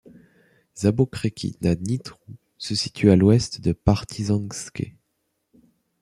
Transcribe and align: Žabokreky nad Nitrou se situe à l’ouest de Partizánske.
Žabokreky 0.75 1.57
nad 1.61 1.79
Nitrou 1.79 2.17
se 2.57 2.73
situe 2.73 3.11
à 3.11 3.15
l’ouest 3.15 3.61
de 3.61 3.71
Partizánske. 3.71 4.95